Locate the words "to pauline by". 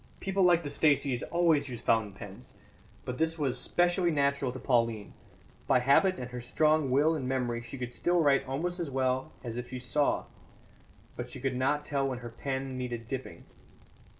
4.51-5.77